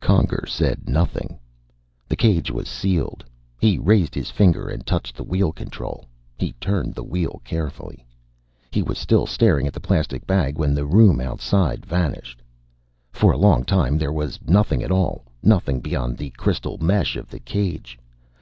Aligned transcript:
Conger 0.00 0.46
said 0.48 0.88
nothing. 0.88 1.38
The 2.08 2.16
cage 2.16 2.50
was 2.50 2.66
sealed. 2.66 3.22
He 3.60 3.76
raised 3.78 4.14
his 4.14 4.30
finger 4.30 4.66
and 4.70 4.86
touched 4.86 5.14
the 5.14 5.22
wheel 5.22 5.52
control. 5.52 6.06
He 6.38 6.52
turned 6.52 6.94
the 6.94 7.04
wheel 7.04 7.42
carefully. 7.44 8.06
He 8.70 8.80
was 8.80 8.96
still 8.96 9.26
staring 9.26 9.66
at 9.66 9.74
the 9.74 9.80
plastic 9.84 10.26
bag 10.26 10.56
when 10.56 10.72
the 10.74 10.86
room 10.86 11.20
outside 11.20 11.84
vanished. 11.84 12.40
For 13.10 13.32
a 13.34 13.36
long 13.36 13.64
time 13.64 13.98
there 13.98 14.14
was 14.14 14.40
nothing 14.46 14.82
at 14.82 14.90
all. 14.90 15.26
Nothing 15.42 15.80
beyond 15.80 16.16
the 16.16 16.30
crystal 16.30 16.78
mesh 16.78 17.14
of 17.16 17.28
the 17.28 17.40
cage. 17.40 17.98